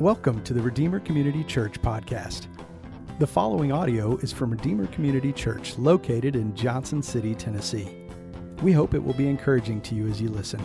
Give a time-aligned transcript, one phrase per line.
[0.00, 2.48] Welcome to the Redeemer Community Church podcast.
[3.18, 7.88] The following audio is from Redeemer Community Church located in Johnson City, Tennessee.
[8.60, 10.62] We hope it will be encouraging to you as you listen.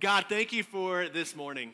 [0.00, 1.72] God, thank you for this morning.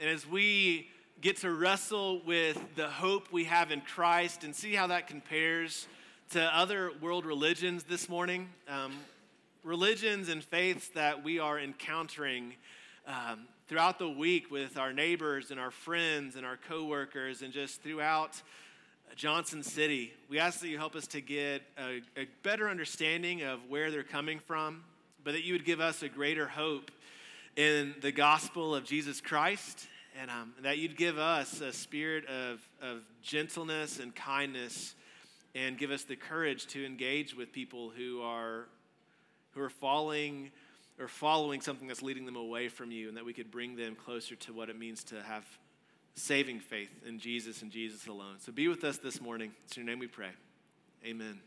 [0.00, 0.88] And as we
[1.20, 5.86] get to wrestle with the hope we have in Christ and see how that compares
[6.30, 8.94] to other world religions this morning, um,
[9.62, 12.54] religions and faiths that we are encountering
[13.06, 17.80] um, throughout the week with our neighbors and our friends and our coworkers and just
[17.80, 18.42] throughout
[19.16, 20.12] Johnson City.
[20.28, 24.02] We ask that you help us to get a, a better understanding of where they're
[24.02, 24.84] coming from,
[25.24, 26.90] but that you would give us a greater hope
[27.56, 29.88] in the gospel of Jesus Christ,
[30.20, 34.94] and um, that you'd give us a spirit of, of gentleness and kindness,
[35.54, 38.66] and give us the courage to engage with people who are
[39.52, 40.50] who are falling
[40.98, 43.94] or following something that's leading them away from you, and that we could bring them
[43.94, 45.44] closer to what it means to have
[46.14, 48.36] saving faith in Jesus and Jesus alone.
[48.38, 49.52] So be with us this morning.
[49.64, 50.30] It's your name we pray.
[51.04, 51.40] Amen.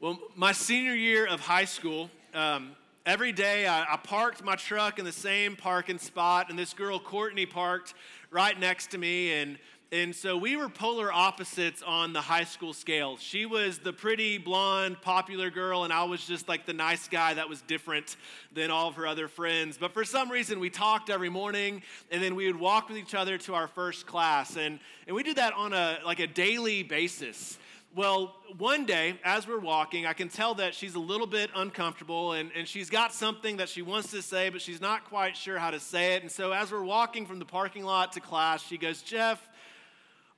[0.00, 2.72] Well, my senior year of high school, um,
[3.06, 6.98] every day I, I, parked my truck in the same parking spot, and this girl,
[6.98, 7.94] Courtney, parked
[8.30, 9.32] right next to me.
[9.32, 9.58] And
[9.92, 13.18] and so we were polar opposites on the high school scale.
[13.18, 17.34] She was the pretty, blonde, popular girl, and I was just like the nice guy
[17.34, 18.16] that was different
[18.54, 19.76] than all of her other friends.
[19.76, 23.14] But for some reason, we talked every morning, and then we would walk with each
[23.14, 24.56] other to our first class.
[24.56, 27.58] And, and we did that on a like a daily basis.
[27.94, 32.32] Well, one day, as we're walking, I can tell that she's a little bit uncomfortable
[32.32, 35.58] and, and she's got something that she wants to say, but she's not quite sure
[35.58, 36.22] how to say it.
[36.22, 39.46] And so, as we're walking from the parking lot to class, she goes, Jeff,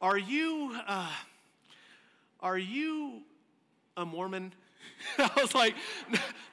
[0.04, 1.10] are you, uh,
[2.40, 3.22] are you
[3.96, 4.52] a Mormon?
[5.18, 5.74] I was like,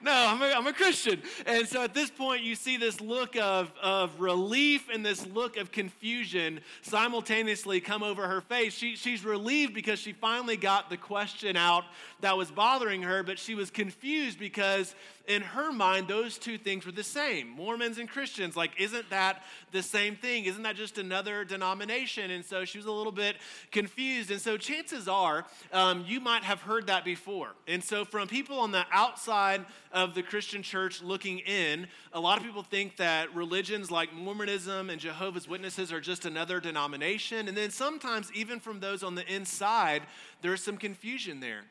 [0.02, 1.22] no, I'm a, I'm a Christian.
[1.46, 5.58] And so at this point, you see this look of, of relief and this look
[5.58, 8.74] of confusion simultaneously come over her face.
[8.74, 11.84] She, she's relieved because she finally got the question out
[12.22, 14.96] that was bothering her, but she was confused because
[15.28, 18.56] in her mind, those two things were the same Mormons and Christians.
[18.56, 20.46] Like, isn't that the same thing?
[20.46, 22.32] Isn't that just another denomination?
[22.32, 23.38] And so she was a little bit
[23.72, 24.32] confused.
[24.32, 27.50] And so chances are um, you might have heard that before.
[27.68, 32.38] And so, from people on the outside of the Christian church looking in, a lot
[32.38, 37.48] of people think that religions like Mormonism and Jehovah's Witnesses are just another denomination.
[37.48, 40.04] And then sometimes, even from those on the inside,
[40.42, 41.64] there's some confusion there.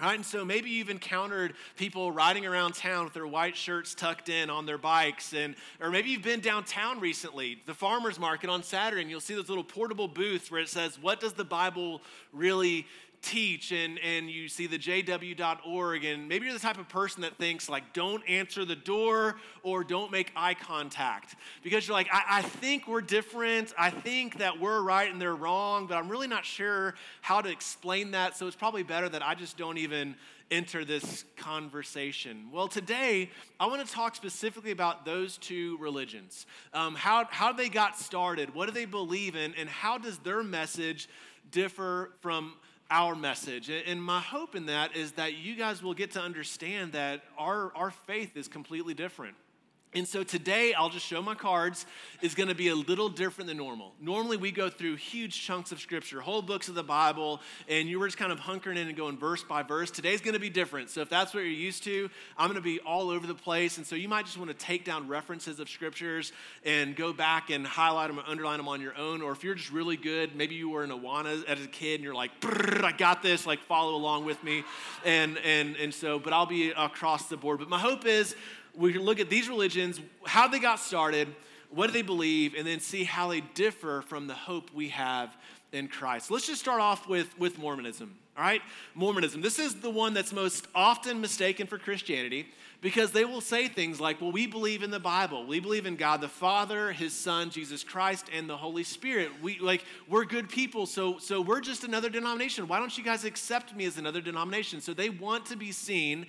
[0.00, 4.28] Right, and so maybe you've encountered people riding around town with their white shirts tucked
[4.28, 8.64] in on their bikes, and or maybe you've been downtown recently, the farmers market on
[8.64, 12.02] Saturday, and you'll see those little portable booths where it says, "What does the Bible
[12.32, 12.88] really
[13.22, 17.36] teach and, and you see the jw.org and maybe you're the type of person that
[17.36, 22.38] thinks like don't answer the door or don't make eye contact because you're like I,
[22.38, 26.26] I think we're different i think that we're right and they're wrong but i'm really
[26.26, 30.16] not sure how to explain that so it's probably better that i just don't even
[30.50, 32.48] enter this conversation?
[32.52, 36.44] Well, today I want to talk specifically about those two religions.
[36.74, 40.42] Um, how, how they got started, what do they believe in, and how does their
[40.42, 41.08] message
[41.50, 42.54] differ from
[42.92, 43.70] our message.
[43.70, 47.74] And my hope in that is that you guys will get to understand that our,
[47.74, 49.34] our faith is completely different.
[49.94, 51.84] And so today, I'll just show my cards,
[52.22, 53.92] is going to be a little different than normal.
[54.00, 58.00] Normally, we go through huge chunks of scripture, whole books of the Bible, and you
[58.00, 59.90] were just kind of hunkering in and going verse by verse.
[59.90, 60.88] Today's going to be different.
[60.88, 62.08] So, if that's what you're used to,
[62.38, 63.76] I'm going to be all over the place.
[63.76, 66.32] And so, you might just want to take down references of scriptures
[66.64, 69.20] and go back and highlight them or underline them on your own.
[69.20, 72.04] Or if you're just really good, maybe you were in Awana as a kid and
[72.04, 74.64] you're like, I got this, like follow along with me.
[75.04, 77.58] And, and, and so, but I'll be across the board.
[77.58, 78.34] But my hope is,
[78.76, 81.28] we can look at these religions, how they got started,
[81.70, 85.34] what do they believe, and then see how they differ from the hope we have
[85.72, 86.30] in Christ.
[86.30, 88.14] Let's just start off with, with Mormonism.
[88.36, 88.62] All right?
[88.94, 89.42] Mormonism.
[89.42, 92.46] This is the one that's most often mistaken for Christianity
[92.80, 95.46] because they will say things like, well, we believe in the Bible.
[95.46, 99.30] We believe in God the Father, His Son, Jesus Christ, and the Holy Spirit.
[99.42, 102.66] We like we're good people, so so we're just another denomination.
[102.66, 104.80] Why don't you guys accept me as another denomination?
[104.80, 106.26] So they want to be seen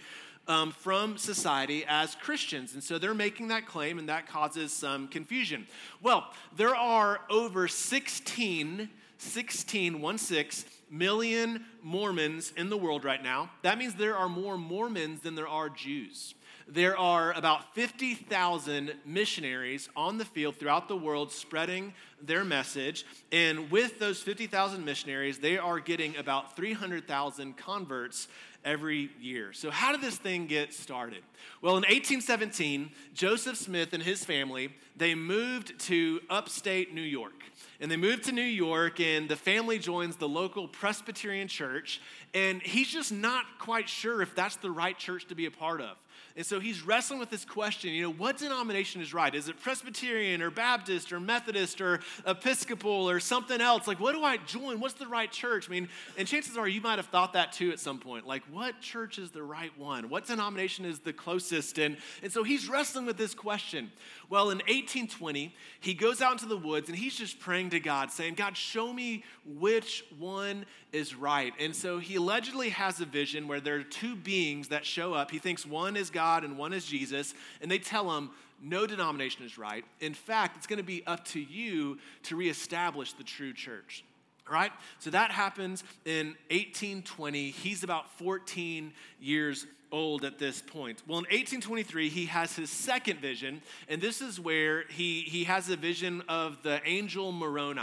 [0.48, 2.74] um, from society as Christians.
[2.74, 5.68] And so they're making that claim, and that causes some confusion.
[6.01, 13.50] Well, there are over 16, 16, 1 6 million Mormons in the world right now.
[13.63, 16.36] That means there are more Mormons than there are Jews.
[16.68, 23.06] there are about 50,000 missionaries on the field throughout the world spreading their message.
[23.31, 28.28] And with those 50,000 missionaries, they are getting about 300,000 converts
[28.65, 29.54] every year.
[29.54, 31.24] So, how did this thing get started?
[31.62, 37.33] Well, in 1817, Joseph Smith and his family, they moved to upstate New York.
[37.80, 42.01] And they moved to New York, and the family joins the local Presbyterian church.
[42.33, 45.81] And he's just not quite sure if that's the right church to be a part
[45.81, 45.98] of.
[46.35, 49.33] And so he's wrestling with this question, you know, what denomination is right?
[49.35, 53.88] Is it Presbyterian or Baptist or Methodist or Episcopal or something else?
[53.88, 54.80] Like, what do I join?
[54.80, 55.69] What's the right church?
[55.69, 58.25] I mean, and chances are you might have thought that too at some point.
[58.25, 60.09] Like, what church is the right one?
[60.09, 61.77] What denomination is the closest?
[61.77, 63.91] And, and so he's wrestling with this question.
[64.27, 68.12] Well, in 1820, he goes out into the woods and he's just praying to God,
[68.12, 71.54] saying, God, show me which one is right.
[71.60, 75.31] And so he allegedly has a vision where there are two beings that show up.
[75.31, 78.30] He thinks one is God and one is Jesus, and they tell him,
[78.62, 79.84] no denomination is right.
[80.00, 84.06] In fact, it's going to be up to you to reestablish the true church.
[84.48, 84.72] All right?
[85.00, 87.50] So that happens in 1820.
[87.50, 91.01] He's about 14 years old at this point.
[91.07, 95.69] Well, in 1823, he has his second vision, and this is where he, he has
[95.69, 97.81] a vision of the angel Moroni.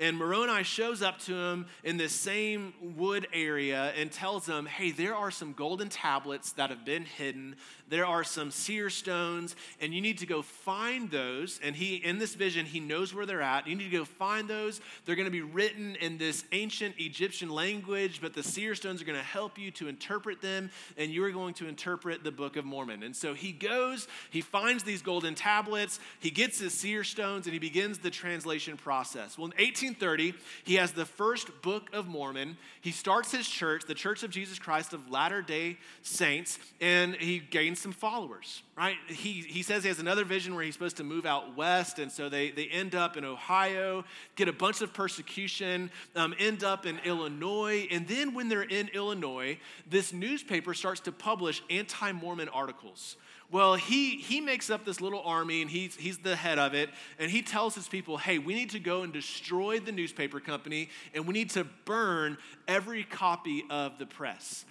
[0.00, 4.90] And Moroni shows up to him in this same wood area and tells him, Hey,
[4.90, 7.56] there are some golden tablets that have been hidden.
[7.88, 11.60] There are some seer stones, and you need to go find those.
[11.62, 13.66] And he, in this vision, he knows where they're at.
[13.66, 14.80] You need to go find those.
[15.04, 19.04] They're going to be written in this ancient Egyptian language, but the seer stones are
[19.04, 22.56] going to help you to interpret them, and you are going to interpret the Book
[22.56, 23.02] of Mormon.
[23.02, 27.52] And so he goes, he finds these golden tablets, he gets his seer stones, and
[27.52, 29.36] he begins the translation process.
[29.36, 30.34] Well, in 18 1830,
[30.64, 32.56] he has the first Book of Mormon.
[32.80, 37.38] He starts his church, the Church of Jesus Christ of Latter day Saints, and he
[37.38, 38.96] gains some followers, right?
[39.08, 42.10] He, he says he has another vision where he's supposed to move out west, and
[42.10, 44.04] so they, they end up in Ohio,
[44.36, 48.88] get a bunch of persecution, um, end up in Illinois, and then when they're in
[48.88, 49.58] Illinois,
[49.88, 53.16] this newspaper starts to publish anti Mormon articles.
[53.54, 56.90] Well, he, he makes up this little army and he's, he's the head of it.
[57.20, 60.88] And he tells his people, hey, we need to go and destroy the newspaper company
[61.14, 62.36] and we need to burn
[62.66, 64.64] every copy of the press.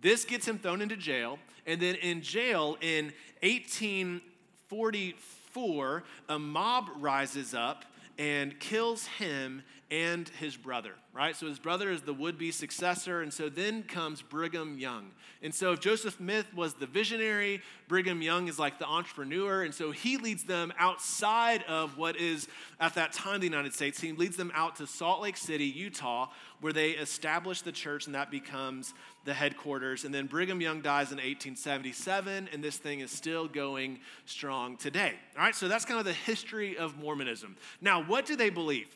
[0.00, 1.38] This gets him thrown into jail.
[1.66, 3.12] And then in jail in
[3.44, 7.84] 1844, a mob rises up
[8.18, 11.36] and kills him and his brother, right?
[11.36, 13.22] So his brother is the would be successor.
[13.22, 15.12] And so then comes Brigham Young.
[15.42, 19.62] And so if Joseph Smith was the visionary, Brigham Young is like the entrepreneur.
[19.62, 22.48] And so he leads them outside of what is
[22.80, 24.00] at that time the United States.
[24.00, 26.30] He leads them out to Salt Lake City, Utah,
[26.60, 28.94] where they establish the church and that becomes
[29.24, 30.04] the headquarters.
[30.04, 35.14] And then Brigham Young dies in 1877, and this thing is still going strong today.
[35.36, 37.56] All right, so that's kind of the history of Mormonism.
[37.80, 38.88] Now, what do they believe?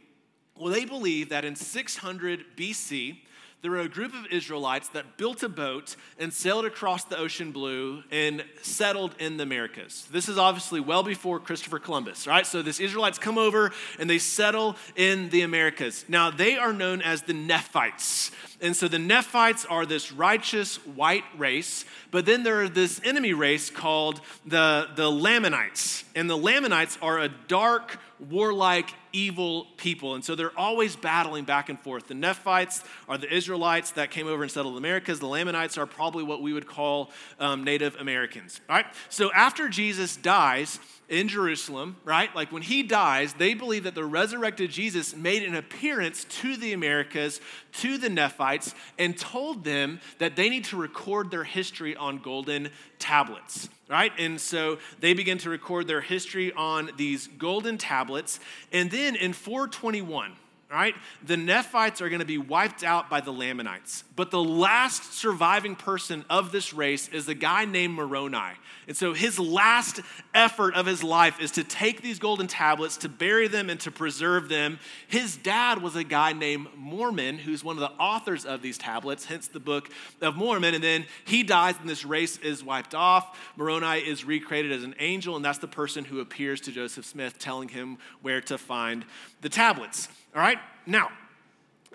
[0.56, 3.18] Well, they believe that in 600 BC,
[3.62, 7.52] there were a group of Israelites that built a boat and sailed across the ocean
[7.52, 10.06] blue and settled in the Americas.
[10.10, 12.46] This is obviously well before Christopher Columbus, right?
[12.46, 16.06] So these Israelites come over and they settle in the Americas.
[16.08, 18.30] Now, they are known as the Nephites.
[18.62, 23.34] And so the Nephites are this righteous white race, but then there are this enemy
[23.34, 26.04] race called the, the Lamanites.
[26.14, 27.98] And the Lamanites are a dark,
[28.28, 30.14] warlike, evil people.
[30.14, 32.06] And so they're always battling back and forth.
[32.06, 35.20] The Nephites are the Israelites that came over and settled the Americas.
[35.20, 38.60] The Lamanites are probably what we would call um, Native Americans.
[38.68, 38.86] Right?
[39.08, 40.78] So after Jesus dies,
[41.10, 42.34] in Jerusalem, right?
[42.36, 46.72] Like when he dies, they believe that the resurrected Jesus made an appearance to the
[46.72, 47.40] Americas,
[47.72, 52.70] to the Nephites, and told them that they need to record their history on golden
[53.00, 54.12] tablets, right?
[54.18, 58.40] And so they begin to record their history on these golden tablets.
[58.72, 60.32] And then in 421,
[60.70, 60.94] right?
[61.24, 64.04] The Nephites are going to be wiped out by the Lamanites.
[64.14, 68.52] But the last surviving person of this race is a guy named Moroni.
[68.86, 70.00] And so his last
[70.32, 73.90] effort of his life is to take these golden tablets, to bury them, and to
[73.90, 74.78] preserve them.
[75.08, 79.24] His dad was a guy named Mormon, who's one of the authors of these tablets,
[79.24, 80.74] hence the book of Mormon.
[80.74, 83.38] And then he dies, and this race is wiped off.
[83.56, 87.38] Moroni is recreated as an angel, and that's the person who appears to Joseph Smith,
[87.38, 89.04] telling him where to find
[89.40, 90.08] the tablets.
[90.34, 90.58] All right?
[90.86, 91.10] Now,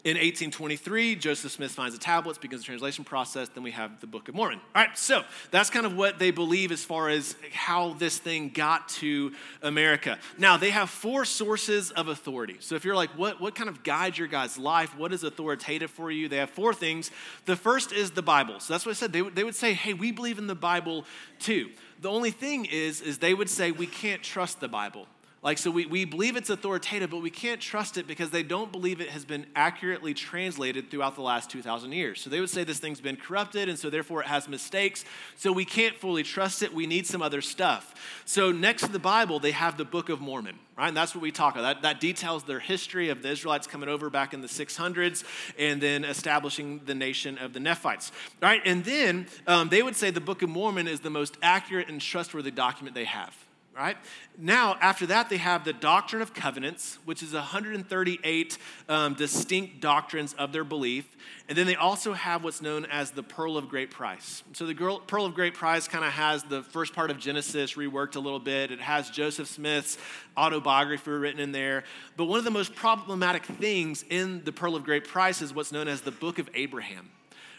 [0.05, 4.05] in 1823, Joseph Smith finds the tablets, begins the translation process, then we have the
[4.05, 4.59] Book of Mormon.
[4.75, 8.49] All right, so that's kind of what they believe as far as how this thing
[8.49, 10.19] got to America.
[10.37, 12.57] Now, they have four sources of authority.
[12.59, 14.95] So if you're like, what, what kind of guides your guy's life?
[14.95, 16.29] What is authoritative for you?
[16.29, 17.09] They have four things.
[17.45, 18.59] The first is the Bible.
[18.59, 19.11] So that's what I said.
[19.11, 21.05] They, they would say, hey, we believe in the Bible
[21.39, 21.71] too.
[21.99, 25.07] the only thing is, is they would say we can't trust the Bible.
[25.45, 28.71] Like, so we, we believe it's authoritative, but we can't trust it because they don't
[28.71, 32.19] believe it has been accurately translated throughout the last 2,000 years.
[32.19, 35.05] So they would say this thing's been corrupted, and so therefore it has mistakes.
[35.35, 36.73] So we can't fully trust it.
[36.73, 37.93] We need some other stuff.
[38.25, 40.87] So next to the Bible, they have the Book of Mormon, right?
[40.87, 41.75] And that's what we talk about.
[41.75, 45.23] That, that details their history of the Israelites coming over back in the 600s
[45.59, 48.11] and then establishing the nation of the Nephites,
[48.41, 48.63] right?
[48.65, 52.01] And then um, they would say the Book of Mormon is the most accurate and
[52.01, 53.44] trustworthy document they have
[53.75, 53.97] right?
[54.37, 60.33] Now, after that, they have the Doctrine of Covenants, which is 138 um, distinct doctrines
[60.33, 61.05] of their belief.
[61.49, 64.43] And then they also have what's known as the Pearl of Great Price.
[64.53, 64.73] So the
[65.07, 68.39] Pearl of Great Price kind of has the first part of Genesis reworked a little
[68.39, 68.71] bit.
[68.71, 69.97] It has Joseph Smith's
[70.37, 71.83] autobiography written in there.
[72.15, 75.73] But one of the most problematic things in the Pearl of Great Price is what's
[75.73, 77.09] known as the Book of Abraham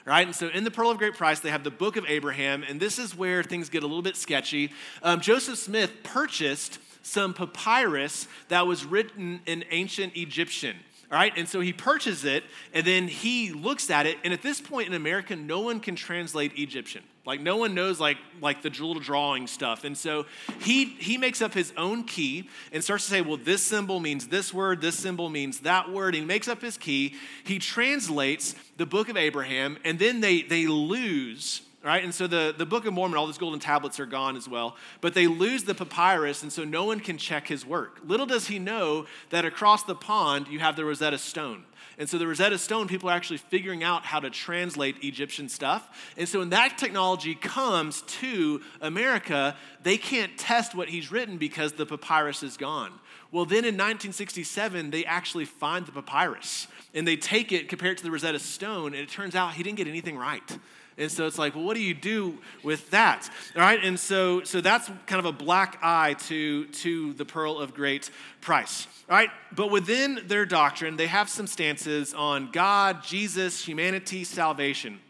[0.06, 0.26] right?
[0.26, 2.80] And so in the Pearl of Great Price, they have the Book of Abraham, and
[2.80, 4.72] this is where things get a little bit sketchy.
[5.02, 10.76] Um, Joseph Smith purchased some papyrus that was written in ancient Egyptian.
[11.10, 12.42] All right, and so he purchases it,
[12.74, 15.94] and then he looks at it, and at this point in America, no one can
[15.94, 17.02] translate Egyptian.
[17.26, 19.82] Like no one knows like like the little drawing stuff.
[19.82, 20.26] And so
[20.60, 24.28] he he makes up his own key and starts to say, well, this symbol means
[24.28, 26.14] this word, this symbol means that word.
[26.14, 27.16] He makes up his key.
[27.42, 32.02] He translates the book of Abraham, and then they they lose right?
[32.02, 34.76] And so the, the Book of Mormon, all those golden tablets are gone as well,
[35.00, 38.00] but they lose the papyrus, and so no one can check his work.
[38.04, 41.64] Little does he know that across the pond you have the Rosetta Stone.
[41.98, 46.12] And so the Rosetta Stone, people are actually figuring out how to translate Egyptian stuff.
[46.18, 51.72] And so when that technology comes to America, they can't test what he's written because
[51.72, 52.92] the papyrus is gone.
[53.30, 57.98] Well, then in 1967, they actually find the papyrus and they take it, compare it
[57.98, 60.58] to the Rosetta Stone, and it turns out he didn't get anything right.
[60.98, 63.28] And so it's like, well, what do you do with that?
[63.54, 67.58] All right, and so so that's kind of a black eye to to the pearl
[67.58, 68.10] of great
[68.40, 68.86] price.
[69.08, 75.00] All right, but within their doctrine, they have some stances on God, Jesus, humanity, salvation.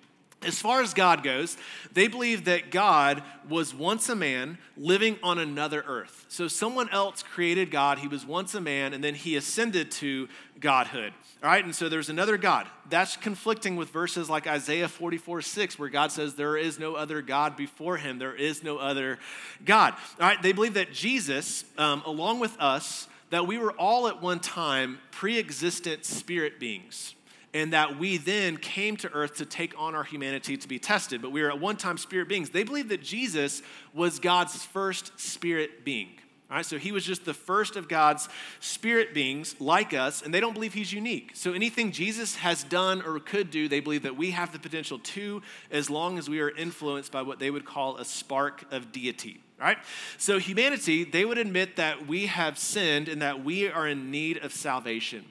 [0.46, 1.56] As far as God goes,
[1.92, 6.24] they believe that God was once a man living on another earth.
[6.28, 7.98] So someone else created God.
[7.98, 10.28] He was once a man, and then he ascended to
[10.60, 11.12] godhood.
[11.42, 12.68] All right, and so there's another God.
[12.88, 17.22] That's conflicting with verses like Isaiah 44 6, where God says, There is no other
[17.22, 19.18] God before him, there is no other
[19.64, 19.94] God.
[20.20, 24.22] All right, they believe that Jesus, um, along with us, that we were all at
[24.22, 27.15] one time pre existent spirit beings
[27.56, 31.22] and that we then came to earth to take on our humanity to be tested.
[31.22, 32.50] But we were at one time spirit beings.
[32.50, 33.62] They believe that Jesus
[33.94, 36.10] was God's first spirit being.
[36.50, 38.28] All right, so he was just the first of God's
[38.60, 41.32] spirit beings like us, and they don't believe he's unique.
[41.34, 44.98] So anything Jesus has done or could do, they believe that we have the potential
[44.98, 48.92] to, as long as we are influenced by what they would call a spark of
[48.92, 49.40] deity.
[49.58, 49.78] Right?
[50.18, 54.36] So humanity, they would admit that we have sinned and that we are in need
[54.36, 55.24] of salvation.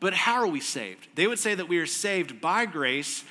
[0.00, 1.08] But how are we saved?
[1.14, 3.24] They would say that we are saved by grace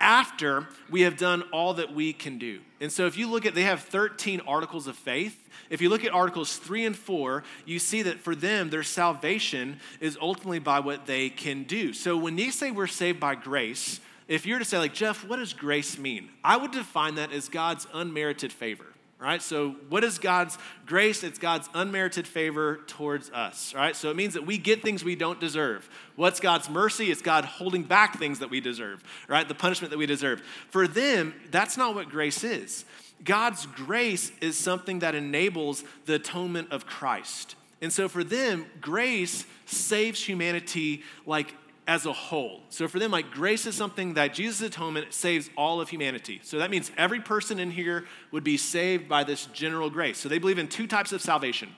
[0.00, 2.60] after we have done all that we can do.
[2.80, 5.38] And so if you look at, they have 13 articles of faith.
[5.70, 9.78] If you look at Articles 3 and 4, you see that for them, their salvation
[10.00, 11.92] is ultimately by what they can do.
[11.92, 15.26] So when they say we're saved by grace, if you were to say, like, Jeff,
[15.26, 16.30] what does grace mean?
[16.42, 18.91] I would define that as God's unmerited favor
[19.22, 19.40] right?
[19.40, 21.22] So, what is God's grace?
[21.22, 23.94] It's God's unmerited favor towards us, right?
[23.94, 25.88] So, it means that we get things we don't deserve.
[26.16, 27.10] What's God's mercy?
[27.10, 29.46] It's God holding back things that we deserve, right?
[29.46, 30.42] The punishment that we deserve.
[30.70, 32.84] For them, that's not what grace is.
[33.24, 37.54] God's grace is something that enables the atonement of Christ.
[37.80, 41.54] And so, for them, grace saves humanity like
[41.92, 42.62] as a whole.
[42.70, 46.40] So for them, like grace is something that Jesus' atonement saves all of humanity.
[46.42, 50.16] So that means every person in here would be saved by this general grace.
[50.16, 51.68] So they believe in two types of salvation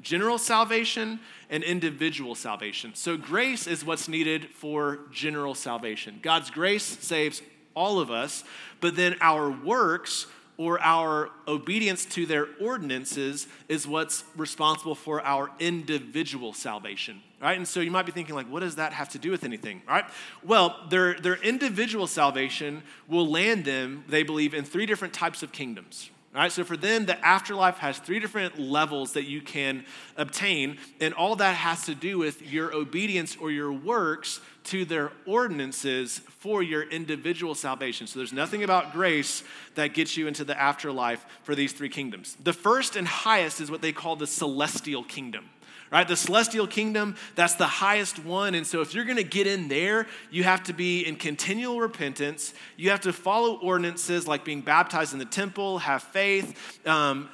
[0.00, 1.18] general salvation
[1.50, 2.94] and individual salvation.
[2.94, 6.20] So grace is what's needed for general salvation.
[6.22, 7.42] God's grace saves
[7.74, 8.44] all of us,
[8.80, 10.26] but then our works
[10.56, 17.68] or our obedience to their ordinances is what's responsible for our individual salvation right and
[17.68, 20.06] so you might be thinking like what does that have to do with anything right
[20.42, 25.52] well their, their individual salvation will land them they believe in three different types of
[25.52, 29.84] kingdoms right so for them the afterlife has three different levels that you can
[30.16, 35.12] obtain and all that has to do with your obedience or your works to their
[35.26, 38.06] ordinances for your individual salvation.
[38.06, 42.34] So there's nothing about grace that gets you into the afterlife for these three kingdoms.
[42.42, 45.50] The first and highest is what they call the celestial kingdom
[45.90, 46.06] right?
[46.06, 48.54] The celestial kingdom, that's the highest one.
[48.54, 51.80] And so if you're going to get in there, you have to be in continual
[51.80, 52.54] repentance.
[52.76, 56.86] You have to follow ordinances like being baptized in the temple, have faith.
[56.86, 57.28] Um,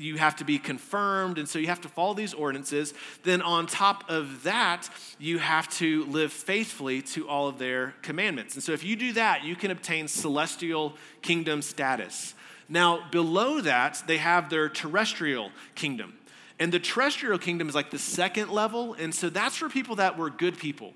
[0.00, 2.94] you have to be confirmed, and so you have to follow these ordinances.
[3.22, 4.88] Then, on top of that,
[5.18, 8.54] you have to live faithfully to all of their commandments.
[8.54, 12.34] And so, if you do that, you can obtain celestial kingdom status.
[12.68, 16.14] Now, below that, they have their terrestrial kingdom.
[16.60, 18.94] And the terrestrial kingdom is like the second level.
[18.94, 20.92] And so that's for people that were good people.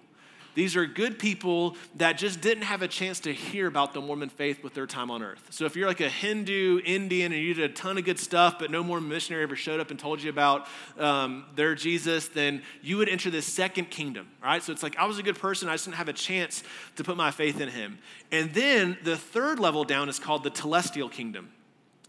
[0.54, 4.28] These are good people that just didn't have a chance to hear about the Mormon
[4.28, 5.44] faith with their time on earth.
[5.50, 8.58] So if you're like a Hindu, Indian, and you did a ton of good stuff,
[8.58, 12.62] but no Mormon missionary ever showed up and told you about um, their Jesus, then
[12.82, 14.62] you would enter the second kingdom, right?
[14.62, 16.62] So it's like, I was a good person, I just didn't have a chance
[16.96, 17.98] to put my faith in him.
[18.30, 21.50] And then the third level down is called the telestial kingdom.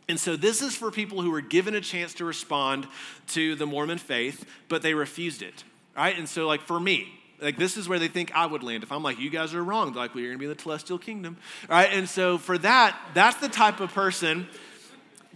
[0.07, 2.87] And so this is for people who were given a chance to respond
[3.29, 5.63] to the Mormon faith, but they refused it.
[5.95, 6.17] Right?
[6.17, 7.07] And so, like for me,
[7.41, 8.83] like this is where they think I would land.
[8.83, 10.55] If I'm like, you guys are wrong, they're like, well, you're gonna be in the
[10.55, 11.37] telestial kingdom.
[11.69, 11.89] Right?
[11.91, 14.47] And so for that, that's the type of person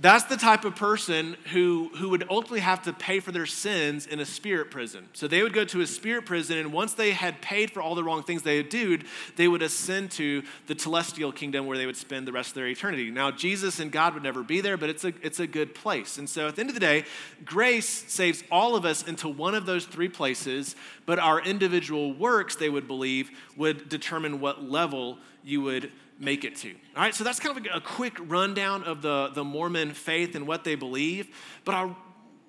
[0.01, 4.07] that's the type of person who, who would ultimately have to pay for their sins
[4.07, 5.09] in a spirit prison.
[5.11, 7.95] So they would go to a spirit prison, and once they had paid for all
[7.95, 9.03] the wrong things they had done,
[9.35, 12.67] they would ascend to the telestial kingdom where they would spend the rest of their
[12.67, 13.11] eternity.
[13.11, 16.17] Now, Jesus and God would never be there, but it's a, it's a good place.
[16.17, 17.03] And so at the end of the day,
[17.43, 22.55] grace saves all of us into one of those three places, but our individual works,
[22.55, 26.69] they would believe, would determine what level you would make it to.
[26.95, 30.45] All right, so that's kind of a, quick rundown of the, the Mormon faith and
[30.45, 31.29] what they believe.
[31.63, 31.95] But I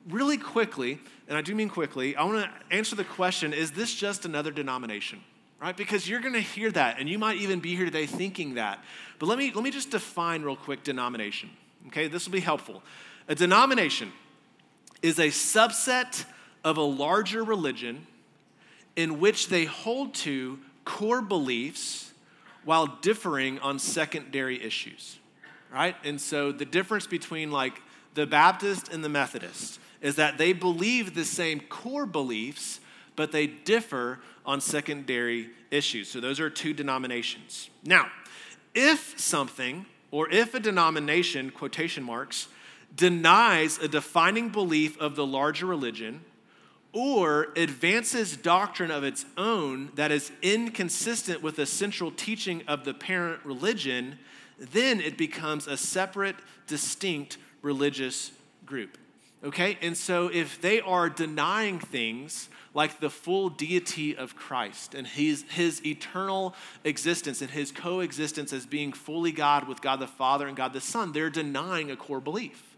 [0.09, 0.99] really quickly,
[1.29, 4.51] and I do mean quickly, I want to answer the question is this just another
[4.51, 5.21] denomination?
[5.61, 5.77] Right?
[5.77, 8.83] Because you're going to hear that, and you might even be here today thinking that.
[9.19, 11.51] But let me, let me just define real quick denomination.
[11.89, 12.83] Okay, this will be helpful.
[13.29, 14.13] A denomination
[15.03, 16.25] is a subset
[16.65, 18.07] of a larger religion
[18.97, 22.10] in which they hold to core beliefs
[22.65, 25.19] while differing on secondary issues,
[25.73, 25.97] right?
[26.05, 27.81] And so the difference between like
[28.15, 32.81] the Baptist and the Methodist is that they believe the same core beliefs,
[33.17, 36.11] but they differ on secondary issues.
[36.11, 37.71] So those are two denominations.
[37.85, 38.09] Now,
[38.75, 42.49] if something or if a denomination, quotation marks,
[42.95, 46.25] denies a defining belief of the larger religion,
[46.93, 52.95] or advances doctrine of its own that is inconsistent with the central teaching of the
[52.95, 54.19] parent religion,
[54.59, 58.33] then it becomes a separate, distinct religious
[58.67, 58.99] group.
[59.43, 59.79] Okay?
[59.81, 65.45] And so if they are denying things like the full deity of Christ and his,
[65.51, 70.57] his eternal existence and his coexistence as being fully God with God the Father and
[70.57, 72.70] God the Son, they're denying a core belief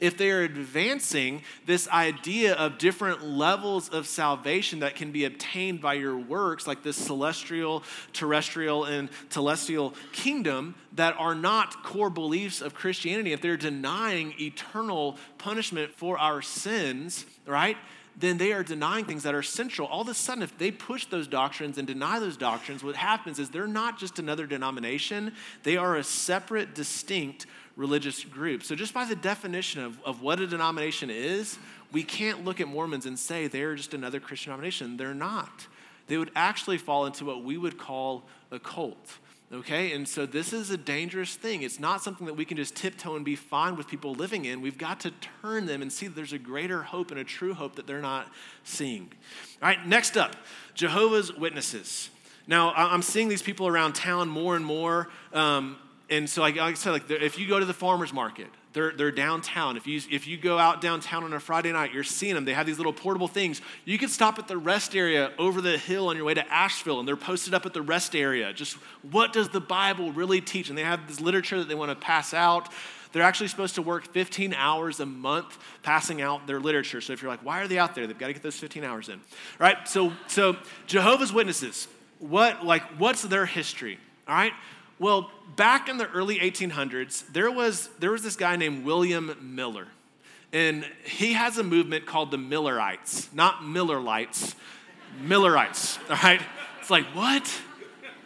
[0.00, 5.80] if they are advancing this idea of different levels of salvation that can be obtained
[5.80, 12.60] by your works, like this celestial, terrestrial, and telestial kingdom, that are not core beliefs
[12.60, 17.76] of Christianity, if they're denying eternal punishment for our sins, right?
[18.16, 19.88] then they are denying things that are central.
[19.88, 23.38] All of a sudden, if they push those doctrines and deny those doctrines, what happens
[23.38, 25.32] is they're not just another denomination,
[25.64, 27.46] they are a separate, distinct
[27.76, 28.62] religious group.
[28.62, 31.58] So, just by the definition of, of what a denomination is,
[31.92, 34.96] we can't look at Mormons and say they're just another Christian denomination.
[34.96, 35.66] They're not.
[36.06, 39.18] They would actually fall into what we would call a cult.
[39.52, 41.62] Okay, and so this is a dangerous thing.
[41.62, 44.60] It's not something that we can just tiptoe and be fine with people living in.
[44.60, 47.54] We've got to turn them and see that there's a greater hope and a true
[47.54, 48.32] hope that they're not
[48.64, 49.12] seeing.
[49.62, 50.34] All right, next up
[50.74, 52.10] Jehovah's Witnesses.
[52.46, 55.08] Now, I'm seeing these people around town more and more.
[55.32, 55.78] Um,
[56.10, 59.12] and so, like, I said, like if you go to the farmer's market, they're, they're
[59.12, 59.76] downtown.
[59.76, 62.44] If you, if you go out downtown on a Friday night, you're seeing them.
[62.44, 63.62] They have these little portable things.
[63.84, 66.98] You can stop at the rest area over the hill on your way to Asheville,
[66.98, 68.52] and they're posted up at the rest area.
[68.52, 68.74] Just
[69.10, 70.68] what does the Bible really teach?
[70.68, 72.68] And they have this literature that they want to pass out.
[73.12, 77.00] They're actually supposed to work 15 hours a month passing out their literature.
[77.00, 78.08] So if you're like, why are they out there?
[78.08, 79.14] They've got to get those 15 hours in.
[79.14, 79.20] All
[79.60, 79.88] right?
[79.88, 80.56] So, so
[80.88, 81.86] Jehovah's Witnesses,
[82.18, 84.00] what, like, what's their history?
[84.26, 84.52] All right?
[84.98, 89.88] Well, back in the early 1800s, there was, there was this guy named William Miller.
[90.52, 94.54] And he has a movement called the Millerites, not Miller Lites,
[95.20, 96.40] Millerites, all right?
[96.80, 97.60] It's like, what?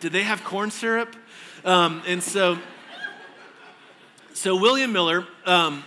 [0.00, 1.16] Did they have corn syrup?
[1.64, 2.59] Um, and so,
[4.35, 5.83] so William Miller um,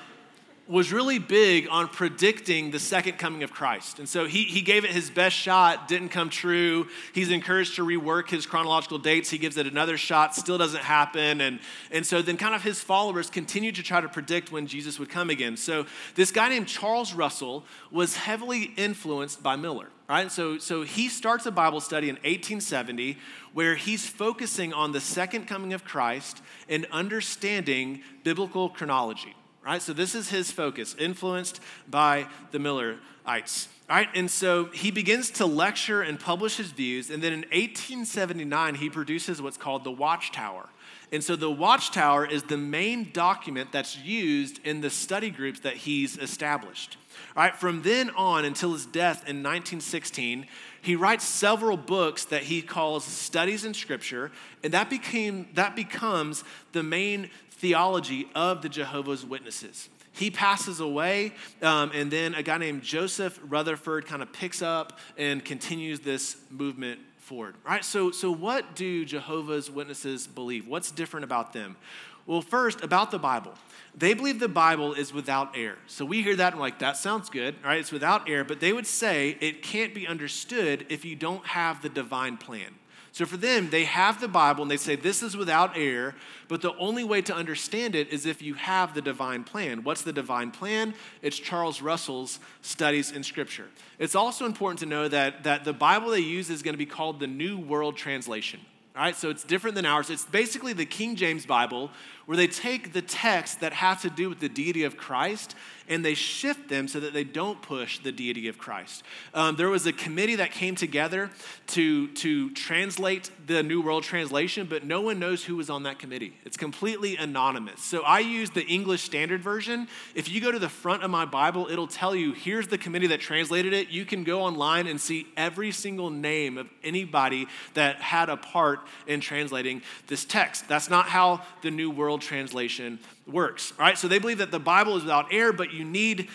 [0.72, 4.00] was really big on predicting the second coming of Christ.
[4.00, 6.88] And so he, he gave it his best shot, didn't come true.
[7.14, 9.30] He's encouraged to rework his chronological dates.
[9.30, 11.42] He gives it another shot, still doesn't happen.
[11.42, 11.60] And,
[11.92, 15.10] and so then, kind of, his followers continued to try to predict when Jesus would
[15.10, 15.58] come again.
[15.58, 19.90] So, this guy named Charles Russell was heavily influenced by Miller.
[20.08, 20.32] Right?
[20.32, 23.18] So, so he starts a Bible study in 1870
[23.54, 29.82] where he's focusing on the second coming of Christ and understanding biblical chronology right?
[29.82, 33.68] So this is his focus, influenced by the Millerites.
[33.90, 34.08] Right?
[34.16, 37.10] And so he begins to lecture and publish his views.
[37.10, 40.70] And then in 1879, he produces what's called the Watchtower.
[41.12, 45.76] And so the Watchtower is the main document that's used in the study groups that
[45.76, 46.96] he's established.
[47.36, 50.48] All right, from then on until his death in 1916,
[50.82, 54.32] he writes several books that he calls Studies in Scripture,
[54.64, 57.30] and that became that becomes the main
[57.62, 59.88] theology of the Jehovah's Witnesses.
[60.14, 65.00] He passes away, um, and then a guy named Joseph Rutherford kind of picks up
[65.18, 67.56] and continues this movement forward.
[67.64, 67.86] Right?
[67.86, 70.68] So, so what do Jehovah's Witnesses believe?
[70.68, 71.78] What's different about them?
[72.26, 73.54] Well, first, about the Bible.
[73.96, 75.78] They believe the Bible is without error.
[75.88, 77.80] So we hear that and like, that sounds good, right?
[77.80, 81.82] It's without error, but they would say it can't be understood if you don't have
[81.82, 82.76] the divine plan.
[83.14, 86.16] So for them, they have the Bible and they say this is without error,
[86.48, 89.84] but the only way to understand it is if you have the divine plan.
[89.84, 90.94] What's the divine plan?
[91.22, 93.68] It's Charles Russell's studies in Scripture.
[94.00, 96.86] It's also important to know that, that the Bible they use is going to be
[96.86, 98.62] called the New World Translation.
[98.94, 100.10] All right, so it's different than ours.
[100.10, 101.92] It's basically the King James Bible,
[102.26, 105.56] where they take the texts that have to do with the deity of Christ
[105.88, 109.04] and they shift them so that they don't push the deity of Christ.
[109.34, 111.30] Um, there was a committee that came together
[111.68, 116.00] to, to translate the New World Translation, but no one knows who was on that
[116.00, 116.38] committee.
[116.46, 117.84] It's completely anonymous.
[117.84, 119.90] So I use the English Standard Version.
[120.16, 123.08] If you go to the front of my Bible, it'll tell you here's the committee
[123.08, 123.90] that translated it.
[123.90, 128.81] You can go online and see every single name of anybody that had a part
[129.08, 130.68] in translating this text.
[130.68, 133.74] That's not how the New World Translation works.
[133.78, 136.30] Right, so they believe that the Bible is without error, but you need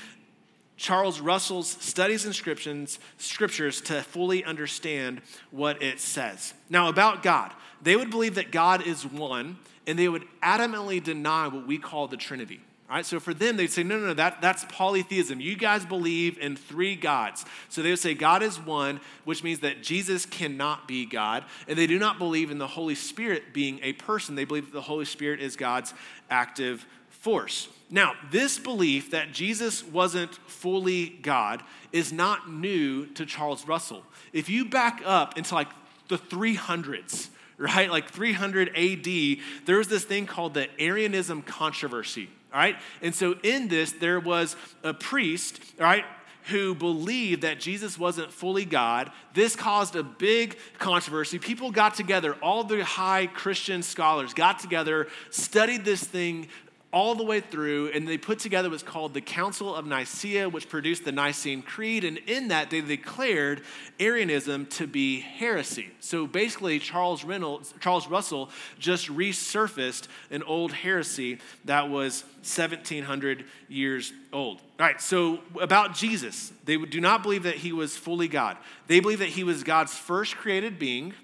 [0.77, 6.53] Charles Russell's studies and scriptures, scriptures to fully understand what it says.
[6.69, 11.49] Now, about God, they would believe that God is one, and they would adamantly deny
[11.49, 12.61] what we call the Trinity.
[12.89, 15.41] Right, so for them, they'd say, no, no, no, that, that's polytheism.
[15.41, 17.45] You guys believe in three gods.
[17.69, 21.45] So they would say God is one, which means that Jesus cannot be God.
[21.67, 24.37] And they do not believe in the Holy Spirit being a person.
[24.37, 25.95] They believe that the Holy Spirit is God's
[26.31, 27.69] active force.
[27.91, 34.05] Now, this belief that Jesus wasn't fully God is not new to Charles Russell.
[34.33, 35.69] If you back up into like
[36.07, 42.29] the 300s, right, like 300 AD, there was this thing called the Arianism controversy.
[42.53, 42.77] All right?
[43.03, 46.05] And so in this, there was a priest, all right,
[46.45, 49.11] who believed that Jesus wasn't fully God.
[49.35, 51.39] This caused a big controversy.
[51.41, 56.49] People got together, all the high Christian scholars got together, studied this thing
[56.93, 60.69] all the way through, and they put together what's called the Council of Nicaea, which
[60.69, 62.05] produced the Nicene Creed.
[62.05, 63.63] And in that, they declared
[63.99, 65.91] Arianism to be heresy.
[66.01, 74.13] So basically, Charles, Reynolds, Charles Russell just resurfaced an old heresy that was 1700 years
[74.33, 74.59] old.
[74.79, 78.57] All right, so about Jesus, they do not believe that he was fully God.
[78.87, 81.15] They believe that he was God's first created being,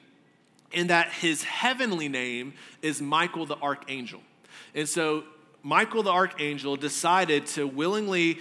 [0.74, 4.20] and that his heavenly name is Michael the Archangel.
[4.74, 5.24] And so
[5.62, 8.38] Michael the archangel decided to willingly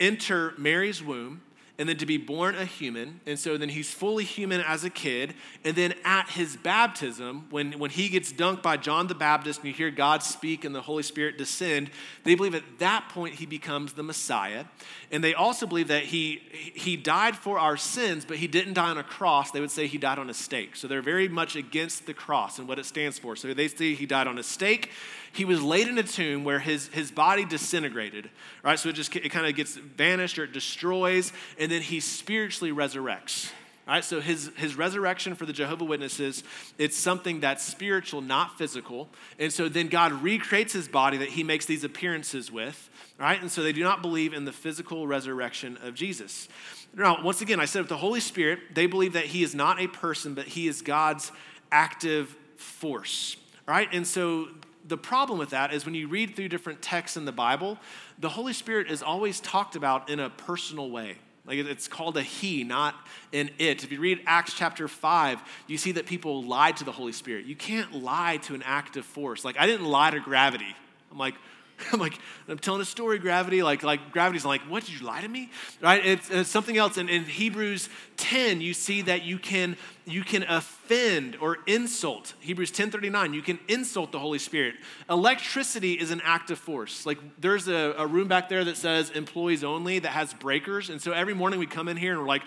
[0.00, 1.42] enter Mary's womb
[1.78, 3.20] and then to be born a human.
[3.26, 5.34] And so then he's fully human as a kid.
[5.64, 9.68] And then at his baptism, when, when he gets dunked by John the Baptist and
[9.68, 11.90] you hear God speak and the Holy Spirit descend,
[12.24, 14.66] they believe at that point he becomes the Messiah.
[15.10, 18.90] And they also believe that he, he died for our sins, but he didn't die
[18.90, 19.50] on a cross.
[19.50, 20.76] They would say he died on a stake.
[20.76, 23.34] So they're very much against the cross and what it stands for.
[23.34, 24.90] So they say he died on a stake
[25.32, 28.30] he was laid in a tomb where his, his body disintegrated,
[28.62, 28.78] right?
[28.78, 32.72] So it just it kind of gets vanished or it destroys, and then he spiritually
[32.72, 33.50] resurrects.
[33.86, 34.04] Right?
[34.04, 36.44] So his, his resurrection for the Jehovah Witnesses,
[36.78, 39.08] it's something that's spiritual, not physical.
[39.40, 42.90] And so then God recreates his body that he makes these appearances with.
[43.18, 43.40] Right?
[43.40, 46.48] And so they do not believe in the physical resurrection of Jesus.
[46.94, 49.80] Now, once again, I said with the Holy Spirit, they believe that he is not
[49.80, 51.32] a person, but he is God's
[51.72, 53.36] active force.
[53.66, 53.88] Right?
[53.92, 54.48] And so
[54.86, 57.78] the problem with that is when you read through different texts in the Bible,
[58.18, 61.16] the Holy Spirit is always talked about in a personal way.
[61.44, 62.94] Like it's called a he, not
[63.32, 63.82] an it.
[63.82, 67.46] If you read Acts chapter 5, you see that people lied to the Holy Spirit.
[67.46, 69.44] You can't lie to an active force.
[69.44, 70.76] Like I didn't lie to gravity.
[71.10, 71.34] I'm like,
[71.92, 72.18] I'm like,
[72.48, 73.62] I'm telling a story, gravity.
[73.62, 75.50] Like, like gravity's like, what did you lie to me?
[75.80, 76.04] Right?
[76.04, 76.96] It's, it's something else.
[76.96, 82.34] And in Hebrews 10, you see that you can you can offend or insult.
[82.40, 84.74] Hebrews 10:39, you can insult the Holy Spirit.
[85.08, 87.06] Electricity is an active force.
[87.06, 90.90] Like there's a, a, room back there that says employees only that has breakers.
[90.90, 92.42] And so every morning we come in here and we're like,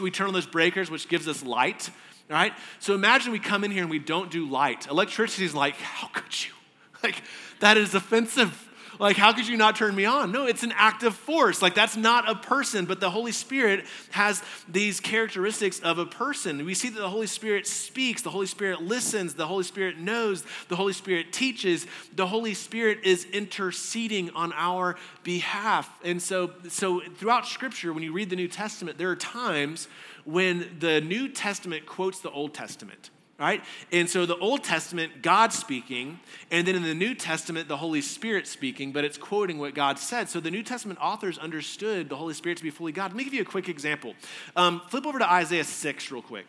[0.00, 1.90] we turn on those breakers, which gives us light.
[2.28, 2.52] Right?
[2.80, 4.88] So imagine we come in here and we don't do light.
[4.88, 6.50] Electricity is like, how could you?
[7.02, 7.22] Like,
[7.60, 8.62] that is offensive.
[8.98, 10.32] Like, how could you not turn me on?
[10.32, 11.60] No, it's an active force.
[11.60, 16.64] Like, that's not a person, but the Holy Spirit has these characteristics of a person.
[16.64, 20.44] We see that the Holy Spirit speaks, the Holy Spirit listens, the Holy Spirit knows,
[20.68, 25.90] the Holy Spirit teaches, the Holy Spirit is interceding on our behalf.
[26.02, 29.88] And so, so throughout Scripture, when you read the New Testament, there are times
[30.24, 33.62] when the New Testament quotes the Old Testament right?
[33.92, 36.20] And so the Old Testament, God speaking,
[36.50, 39.98] and then in the New Testament, the Holy Spirit speaking, but it's quoting what God
[39.98, 40.28] said.
[40.28, 43.10] So the New Testament authors understood the Holy Spirit to be fully God.
[43.10, 44.14] Let me give you a quick example.
[44.54, 46.46] Um, flip over to Isaiah 6 real quick.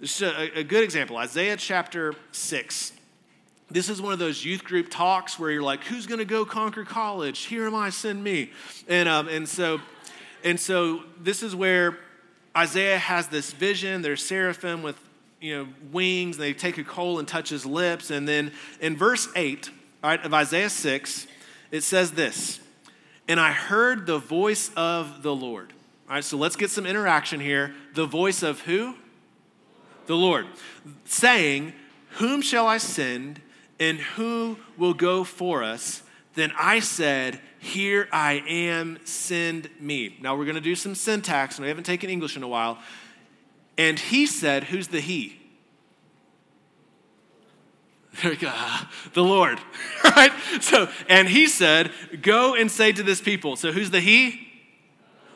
[0.00, 2.92] This is a, a good example Isaiah chapter 6.
[3.70, 6.44] This is one of those youth group talks where you're like, who's going to go
[6.44, 7.42] conquer college?
[7.42, 8.50] Here am I, send me.
[8.88, 9.80] And, um, and, so,
[10.42, 11.96] and so this is where
[12.56, 14.02] Isaiah has this vision.
[14.02, 14.98] There's seraphim with
[15.40, 18.10] you know, wings, and they take a coal and touch his lips.
[18.10, 19.70] And then in verse 8,
[20.02, 21.26] all right, of Isaiah 6,
[21.70, 22.60] it says this
[23.28, 25.72] And I heard the voice of the Lord.
[26.08, 27.74] All right, so let's get some interaction here.
[27.94, 28.96] The voice of who?
[30.06, 30.46] The Lord.
[31.04, 31.72] Saying,
[32.18, 33.40] Whom shall I send,
[33.78, 36.02] and who will go for us?
[36.34, 40.18] Then I said, Here I am, send me.
[40.20, 42.78] Now we're going to do some syntax, and we haven't taken English in a while.
[43.80, 45.40] And he said, Who's the he?
[48.22, 48.36] Go.
[48.44, 49.58] Ah, the Lord.
[50.04, 50.32] right?
[50.60, 51.90] So, and he said,
[52.20, 53.56] Go and say to this people.
[53.56, 54.49] So, who's the he?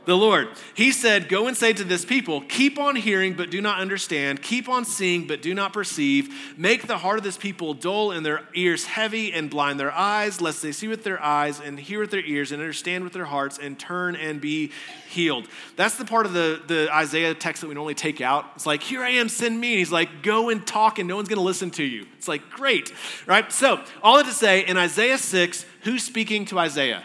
[0.06, 0.48] The Lord.
[0.74, 4.42] He said, Go and say to this people, keep on hearing, but do not understand,
[4.42, 6.34] keep on seeing, but do not perceive.
[6.56, 10.40] Make the heart of this people dull and their ears heavy, and blind their eyes,
[10.40, 13.24] lest they see with their eyes, and hear with their ears, and understand with their
[13.24, 14.70] hearts, and turn and be
[15.08, 15.48] healed.
[15.76, 18.46] That's the part of the, the Isaiah text that we normally take out.
[18.54, 19.72] It's like, Here I am, send me.
[19.72, 22.06] And he's like, Go and talk, and no one's going to listen to you.
[22.16, 22.92] It's like, Great,
[23.26, 23.50] right?
[23.52, 27.04] So, all that to say, in Isaiah 6, who's speaking to Isaiah?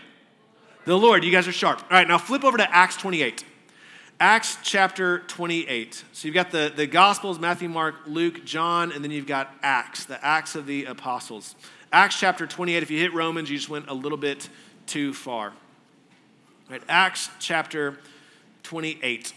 [0.90, 1.84] The Lord, you guys are sharp.
[1.84, 3.44] All right, now flip over to Acts 28.
[4.20, 6.04] Acts chapter 28.
[6.14, 10.06] So you've got the, the Gospels Matthew, Mark, Luke, John, and then you've got Acts,
[10.06, 11.54] the Acts of the Apostles.
[11.94, 12.82] Acts chapter 28.
[12.82, 14.50] If you hit Romans, you just went a little bit
[14.88, 15.50] too far.
[15.50, 15.54] All
[16.72, 18.00] right, Acts chapter
[18.64, 19.32] 28.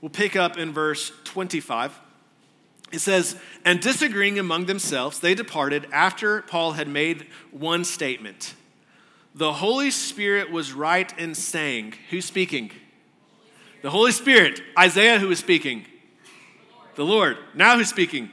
[0.00, 2.07] We'll pick up in verse 25.
[2.90, 8.54] It says, and disagreeing among themselves, they departed after Paul had made one statement.
[9.34, 12.70] The Holy Spirit was right in saying, Who's speaking?
[13.82, 14.62] The Holy Spirit.
[14.76, 15.86] Isaiah, who is speaking?
[16.96, 17.36] The Lord.
[17.54, 18.30] Now who's speaking?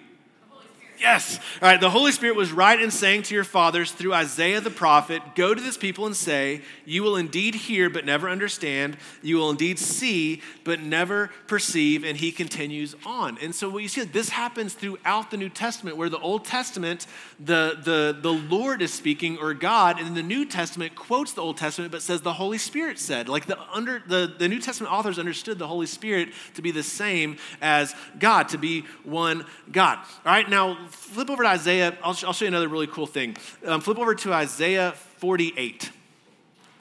[0.99, 1.39] Yes.
[1.61, 1.79] All right.
[1.79, 5.53] The Holy Spirit was right in saying to your fathers through Isaiah the prophet, Go
[5.53, 8.97] to this people and say, You will indeed hear, but never understand.
[9.21, 12.03] You will indeed see, but never perceive.
[12.03, 13.37] And he continues on.
[13.41, 17.07] And so what you see, this happens throughout the New Testament, where the Old Testament,
[17.39, 21.57] the, the, the Lord is speaking, or God, and the New Testament quotes the Old
[21.57, 23.27] Testament, but says the Holy Spirit said.
[23.27, 26.83] Like the, under, the, the New Testament authors understood the Holy Spirit to be the
[26.83, 29.97] same as God, to be one God.
[29.97, 30.49] All right.
[30.49, 31.97] Now, flip over to Isaiah.
[32.03, 33.35] I'll, I'll show you another really cool thing.
[33.65, 35.91] Um, flip over to Isaiah 48.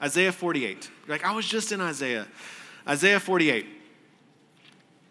[0.03, 0.91] Isaiah 48.
[1.09, 2.27] like, I was just in Isaiah.
[2.87, 3.67] Isaiah 48.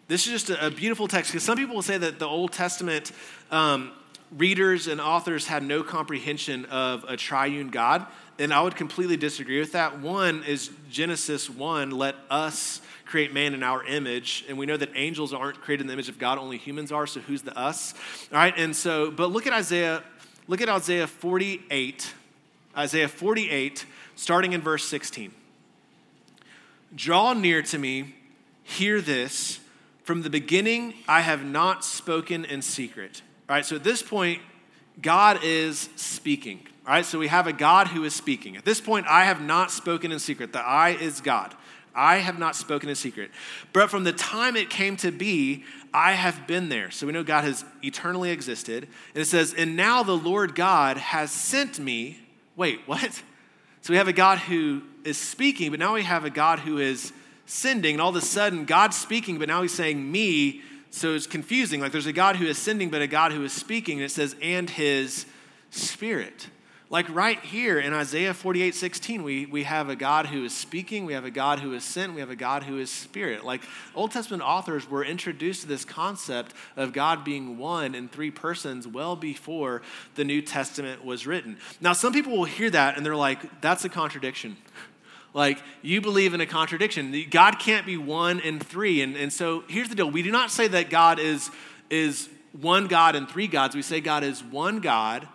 [0.06, 2.52] This is just a, a beautiful text because some people will say that the Old
[2.52, 3.12] Testament
[3.50, 3.92] um,
[4.36, 8.06] readers and authors had no comprehension of a triune God.
[8.38, 10.00] And I would completely disagree with that.
[10.00, 14.44] One is Genesis 1, let us create man in our image.
[14.48, 17.06] And we know that angels aren't created in the image of God, only humans are.
[17.06, 17.94] So who's the us?
[18.32, 18.54] All right.
[18.56, 20.02] And so, but look at Isaiah,
[20.48, 22.14] look at Isaiah 48,
[22.76, 23.86] Isaiah 48,
[24.16, 25.32] starting in verse 16.
[26.94, 28.14] Draw near to me,
[28.62, 29.60] hear this.
[30.04, 33.22] From the beginning, I have not spoken in secret.
[33.48, 33.64] All right.
[33.64, 34.40] So at this point,
[35.00, 36.60] God is speaking.
[36.86, 38.56] All right, so we have a God who is speaking.
[38.56, 40.52] At this point, I have not spoken in secret.
[40.52, 41.54] The I is God.
[41.94, 43.30] I have not spoken in secret.
[43.72, 46.90] But from the time it came to be, I have been there.
[46.90, 48.88] So we know God has eternally existed.
[49.14, 52.18] And it says, And now the Lord God has sent me.
[52.56, 53.22] Wait, what?
[53.82, 56.78] So we have a God who is speaking, but now we have a God who
[56.78, 57.12] is
[57.46, 57.94] sending.
[57.94, 61.80] And all of a sudden, God's speaking, but now he's saying, Me So it's confusing.
[61.80, 63.98] Like there's a God who is sending, but a God who is speaking.
[63.98, 65.26] And it says, and his
[65.70, 66.48] spirit.
[66.90, 71.06] Like right here in Isaiah 48 16, we, we have a God who is speaking,
[71.06, 73.42] we have a God who is sent, we have a God who is spirit.
[73.42, 73.62] Like
[73.94, 78.86] Old Testament authors were introduced to this concept of God being one in three persons
[78.86, 79.80] well before
[80.14, 81.56] the New Testament was written.
[81.80, 84.56] Now, some people will hear that and they're like, that's a contradiction.
[85.36, 87.12] Like, you believe in a contradiction.
[87.28, 89.02] God can't be one and three.
[89.02, 91.50] And, and so here's the deal we do not say that God is,
[91.90, 93.74] is one God and three gods.
[93.74, 95.26] We say God is one God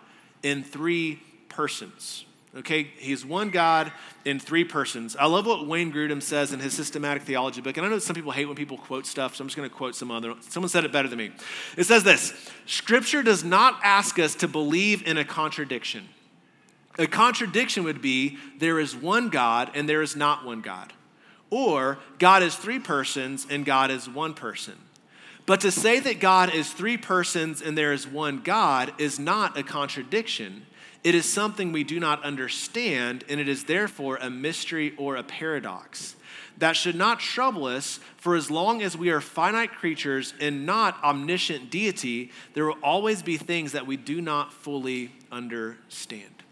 [0.42, 1.20] in three
[1.60, 2.24] persons.
[2.56, 3.92] Okay, he's one God
[4.24, 5.14] in three persons.
[5.14, 8.16] I love what Wayne Grudem says in his systematic theology book, and I know some
[8.16, 10.32] people hate when people quote stuff, so I'm just going to quote some other.
[10.40, 11.32] Someone said it better than me.
[11.76, 12.32] It says this:
[12.64, 16.08] Scripture does not ask us to believe in a contradiction.
[16.98, 20.94] A contradiction would be there is one God and there is not one God,
[21.50, 24.78] or God is three persons and God is one person.
[25.44, 29.58] But to say that God is three persons and there is one God is not
[29.58, 30.64] a contradiction.
[31.02, 35.22] It is something we do not understand, and it is therefore a mystery or a
[35.22, 36.16] paradox.
[36.58, 41.02] That should not trouble us, for as long as we are finite creatures and not
[41.02, 46.42] omniscient deity, there will always be things that we do not fully understand.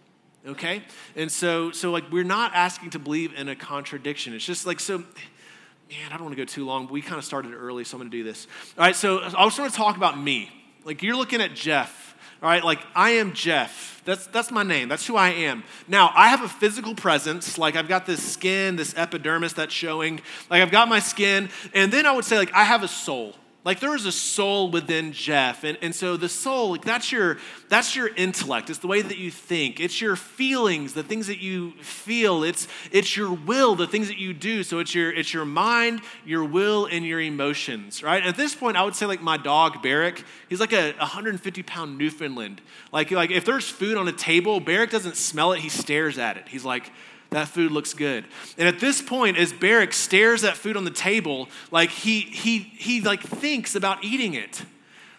[0.47, 0.83] Okay?
[1.15, 4.33] And so, so like, we're not asking to believe in a contradiction.
[4.33, 7.19] It's just like, so, man, I don't want to go too long, but we kind
[7.19, 8.47] of started early, so I'm going to do this.
[8.79, 10.51] All right, so I just want to talk about me.
[10.85, 12.08] Like, you're looking at Jeff
[12.43, 14.01] all right, like I am Jeff.
[14.05, 14.89] That's, that's my name.
[14.89, 15.65] That's who I am.
[15.87, 17.59] Now, I have a physical presence.
[17.59, 20.21] Like I've got this skin, this epidermis that's showing.
[20.49, 21.51] Like I've got my skin.
[21.75, 23.35] And then I would say, like, I have a soul.
[23.69, 25.63] Like there is a soul within Jeff.
[25.63, 27.37] And, and so the soul, like that's your
[27.69, 28.71] that's your intellect.
[28.71, 29.79] It's the way that you think.
[29.79, 32.45] It's your feelings, the things that you feel.
[32.45, 34.63] It's it's your will, the things that you do.
[34.63, 38.25] So it's your it's your mind, your will, and your emotions, right?
[38.25, 41.99] At this point, I would say like my dog Barrick, he's like a 150 pound
[41.99, 42.63] Newfoundland.
[42.91, 46.39] Like, like if there's food on a table, Barrick doesn't smell it, he stares at
[46.39, 46.49] it.
[46.49, 46.91] He's like,
[47.31, 48.25] that food looks good.
[48.57, 52.59] And at this point, as Barrick stares at food on the table, like he he
[52.59, 54.63] he like thinks about eating it.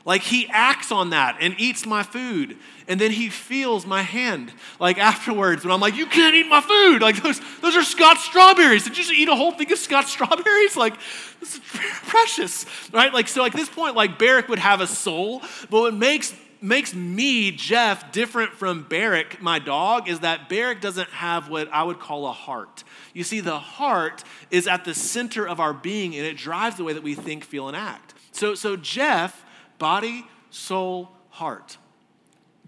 [0.05, 2.57] Like he acts on that and eats my food.
[2.87, 4.51] And then he feels my hand.
[4.79, 7.03] Like afterwards, when I'm like, you can't eat my food.
[7.03, 8.85] Like those, those are Scotch strawberries.
[8.85, 10.75] Did you just eat a whole thing of Scotch strawberries?
[10.75, 10.95] Like,
[11.39, 11.61] this is
[12.07, 12.65] precious.
[12.91, 13.13] Right?
[13.13, 16.93] Like, so like this point, like Barrick would have a soul, but what makes makes
[16.93, 21.99] me, Jeff, different from Barrick, my dog, is that Barrick doesn't have what I would
[21.99, 22.83] call a heart.
[23.13, 26.83] You see, the heart is at the center of our being and it drives the
[26.83, 28.13] way that we think, feel, and act.
[28.31, 29.45] So, so Jeff,
[29.77, 31.77] body, soul, heart.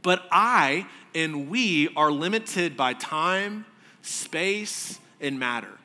[0.01, 3.65] But I and we are limited by time,
[4.01, 5.77] space, and matter.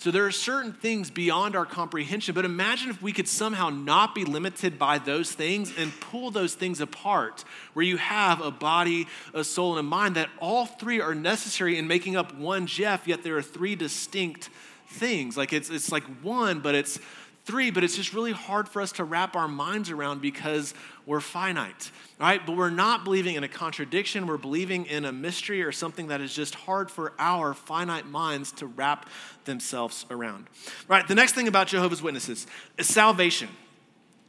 [0.00, 4.14] So there are certain things beyond our comprehension, but imagine if we could somehow not
[4.14, 9.08] be limited by those things and pull those things apart, where you have a body,
[9.34, 13.08] a soul, and a mind that all three are necessary in making up one Jeff,
[13.08, 14.50] yet there are three distinct
[14.86, 15.36] things.
[15.36, 17.00] Like it's, it's like one, but it's
[17.44, 20.74] three, but it's just really hard for us to wrap our minds around because
[21.08, 21.90] we're finite,
[22.20, 22.44] right?
[22.44, 24.26] But we're not believing in a contradiction.
[24.26, 28.52] We're believing in a mystery or something that is just hard for our finite minds
[28.52, 29.08] to wrap
[29.46, 30.48] themselves around.
[30.86, 33.48] Right, the next thing about Jehovah's Witnesses is salvation.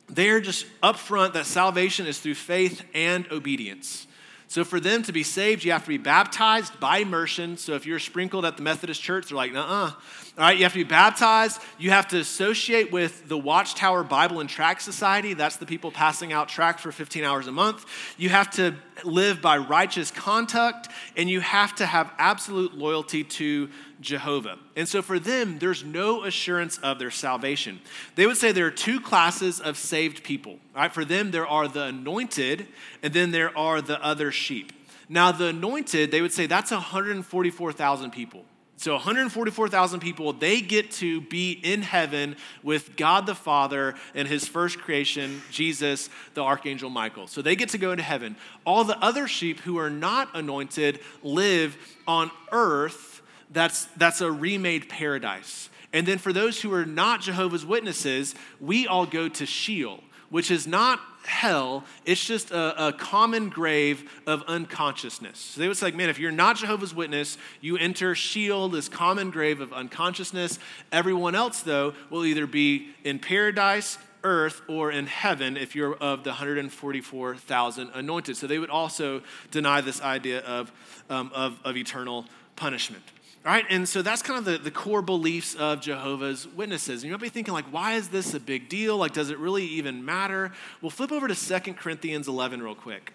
[0.07, 4.07] They're just upfront that salvation is through faith and obedience.
[4.49, 7.55] So for them to be saved, you have to be baptized by immersion.
[7.55, 9.91] So if you're sprinkled at the Methodist church, they're like, uh uh
[10.39, 11.61] all right, you have to be baptized.
[11.77, 15.35] You have to associate with the Watchtower Bible and Tract Society.
[15.35, 17.85] That's the people passing out tracts for 15 hours a month.
[18.17, 23.69] You have to live by righteous conduct, and you have to have absolute loyalty to
[24.01, 24.57] Jehovah.
[24.75, 27.79] And so for them, there's no assurance of their salvation.
[28.15, 30.59] They would say there are two classes of saved people.
[30.75, 30.93] Right?
[30.93, 32.67] For them, there are the anointed,
[33.03, 34.71] and then there are the other sheep.
[35.09, 38.45] Now, the anointed, they would say that's 144,000 people.
[38.79, 44.47] So 144,000 people, they get to be in heaven with God the Father and his
[44.47, 47.27] first creation, Jesus, the archangel Michael.
[47.27, 48.37] So they get to go into heaven.
[48.65, 51.75] All the other sheep who are not anointed live
[52.07, 53.08] on earth.
[53.49, 55.69] That's, that's a remade paradise.
[55.91, 60.51] And then for those who are not Jehovah's Witnesses, we all go to Sheol which
[60.51, 65.37] is not hell, it's just a, a, common grave of unconsciousness.
[65.37, 69.29] So they would say, man, if you're not Jehovah's Witness, you enter Sheol, this common
[69.29, 70.59] grave of unconsciousness.
[70.91, 76.23] Everyone else, though, will either be in paradise, earth, or in heaven if you're of
[76.23, 78.37] the 144,000 anointed.
[78.37, 80.71] So they would also deny this idea of,
[81.09, 82.25] um, of, of eternal
[82.59, 83.03] punishment.
[83.45, 87.03] All right, and so that's kind of the, the core beliefs of Jehovah's Witnesses.
[87.03, 88.97] And you might be thinking, like, why is this a big deal?
[88.97, 90.51] Like, does it really even matter?
[90.81, 93.13] We'll flip over to 2 Corinthians 11 real quick.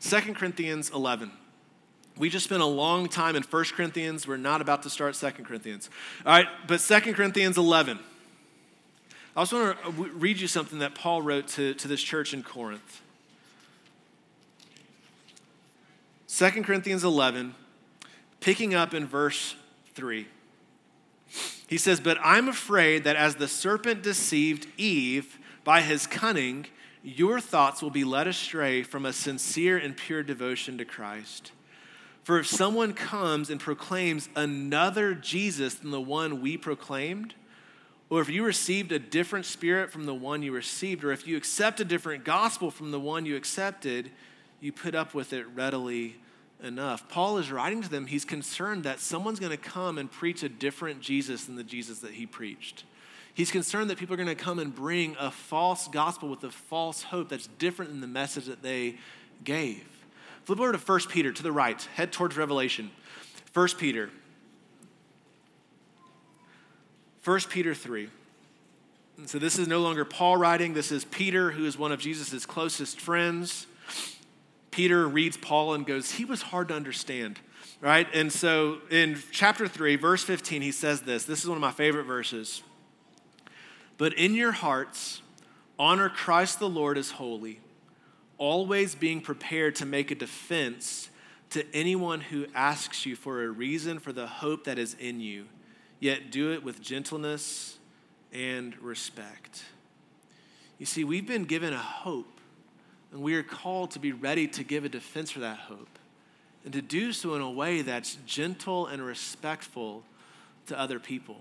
[0.00, 1.30] 2 Corinthians 11.
[2.16, 4.26] We just spent a long time in 1 Corinthians.
[4.26, 5.90] We're not about to start 2 Corinthians.
[6.24, 7.98] All right, but 2 Corinthians 11.
[9.36, 12.42] I also want to read you something that Paul wrote to, to this church in
[12.42, 13.02] Corinth.
[16.28, 17.54] 2 Corinthians 11,
[18.42, 19.54] picking up in verse
[19.94, 20.26] 3.
[21.66, 26.66] He says, But I'm afraid that as the serpent deceived Eve by his cunning,
[27.02, 31.52] your thoughts will be led astray from a sincere and pure devotion to Christ.
[32.24, 37.34] For if someone comes and proclaims another Jesus than the one we proclaimed,
[38.10, 41.36] or if you received a different spirit from the one you received, or if you
[41.36, 44.10] accept a different gospel from the one you accepted,
[44.60, 46.16] you put up with it readily
[46.62, 47.08] enough.
[47.08, 50.48] Paul is writing to them, he's concerned that someone's going to come and preach a
[50.48, 52.84] different Jesus than the Jesus that he preached.
[53.34, 56.50] He's concerned that people are going to come and bring a false gospel with a
[56.50, 58.96] false hope that's different than the message that they
[59.42, 59.86] gave.
[60.44, 62.90] Flip over to 1 Peter to the right, head towards Revelation.
[63.54, 64.10] 1 Peter.
[67.24, 68.08] 1 Peter 3.
[69.18, 72.00] And so this is no longer Paul writing, this is Peter, who is one of
[72.00, 73.66] Jesus' closest friends.
[74.72, 77.38] Peter reads Paul and goes, He was hard to understand,
[77.80, 78.08] right?
[78.12, 81.24] And so in chapter 3, verse 15, he says this.
[81.24, 82.62] This is one of my favorite verses.
[83.98, 85.22] But in your hearts,
[85.78, 87.60] honor Christ the Lord as holy,
[88.38, 91.10] always being prepared to make a defense
[91.50, 95.46] to anyone who asks you for a reason for the hope that is in you,
[96.00, 97.78] yet do it with gentleness
[98.32, 99.64] and respect.
[100.78, 102.31] You see, we've been given a hope
[103.12, 105.98] and we are called to be ready to give a defense for that hope
[106.64, 110.02] and to do so in a way that's gentle and respectful
[110.66, 111.38] to other people.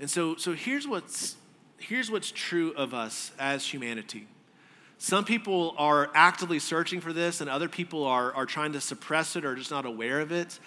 [0.00, 1.36] And so, so here's, what's,
[1.78, 4.26] here's what's true of us as humanity.
[4.98, 9.36] Some people are actively searching for this, and other people are, are trying to suppress
[9.36, 10.58] it or just not aware of it.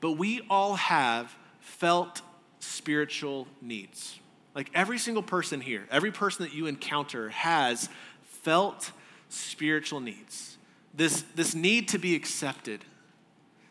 [0.00, 2.22] But we all have felt
[2.60, 4.18] spiritual needs.
[4.54, 7.88] Like every single person here, every person that you encounter has
[8.24, 8.90] felt
[9.28, 10.58] spiritual needs.
[10.94, 12.84] This, this need to be accepted,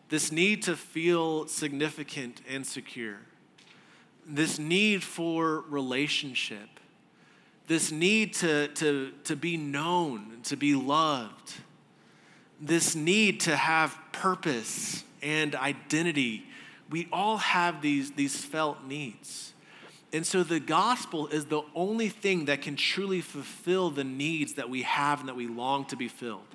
[0.09, 3.17] this need to feel significant and secure,
[4.25, 6.69] this need for relationship,
[7.67, 11.53] this need to, to, to be known, to be loved,
[12.61, 16.45] this need to have purpose and identity.
[16.89, 19.53] We all have these, these felt needs.
[20.13, 24.69] And so the gospel is the only thing that can truly fulfill the needs that
[24.69, 26.47] we have and that we long to be filled.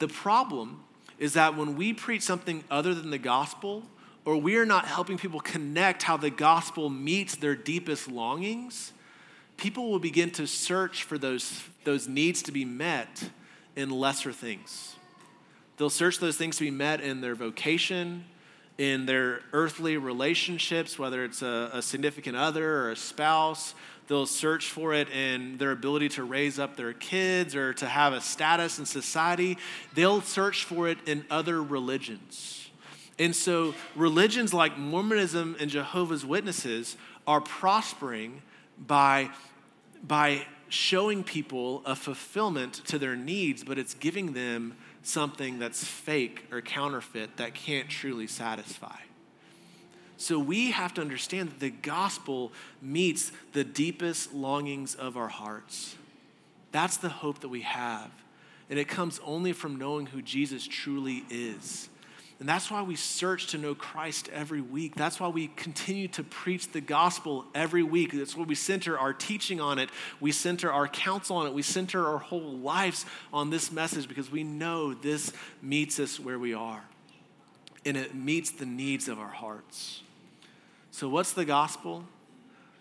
[0.00, 0.84] The problem
[1.18, 3.84] is that when we preach something other than the gospel,
[4.24, 8.92] or we are not helping people connect how the gospel meets their deepest longings,
[9.56, 13.30] people will begin to search for those, those needs to be met
[13.76, 14.96] in lesser things.
[15.76, 18.24] They'll search those things to be met in their vocation,
[18.78, 23.74] in their earthly relationships, whether it's a, a, significant other or a spouse.
[24.08, 28.12] They'll search for it in their ability to raise up their kids or to have
[28.12, 29.58] a status in society.
[29.94, 32.68] They'll search for it in other religions.
[33.18, 36.96] And so, religions like Mormonism and Jehovah's Witnesses
[37.26, 38.42] are prospering
[38.76, 39.30] by,
[40.02, 46.46] by showing people a fulfillment to their needs, but it's giving them something that's fake
[46.50, 48.96] or counterfeit that can't truly satisfy.
[50.16, 55.96] So we have to understand that the gospel meets the deepest longings of our hearts.
[56.72, 58.10] That's the hope that we have.
[58.70, 61.88] And it comes only from knowing who Jesus truly is.
[62.40, 64.96] And that's why we search to know Christ every week.
[64.96, 68.12] That's why we continue to preach the gospel every week.
[68.12, 69.88] That's why we center our teaching on it.
[70.20, 71.54] We center our counsel on it.
[71.54, 75.32] We center our whole lives on this message because we know this
[75.62, 76.82] meets us where we are.
[77.86, 80.02] And it meets the needs of our hearts.
[80.90, 82.04] So, what's the gospel?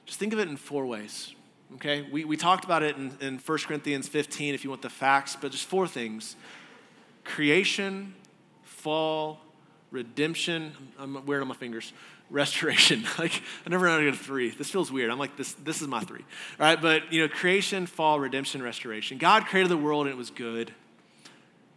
[0.05, 1.33] Just think of it in four ways.
[1.75, 2.07] Okay?
[2.11, 5.35] We, we talked about it in, in 1 Corinthians 15 if you want the facts,
[5.39, 6.35] but just four things
[7.23, 8.13] creation,
[8.83, 9.39] fall,
[9.91, 10.73] redemption.
[10.99, 11.93] I'm weird on my fingers.
[12.29, 13.03] Restoration.
[13.19, 14.49] like I never know how to get a three.
[14.49, 15.09] This feels weird.
[15.09, 15.53] I'm like this.
[15.53, 16.21] This is my three.
[16.59, 19.17] All right, but you know, creation, fall, redemption, restoration.
[19.17, 20.73] God created the world and it was good.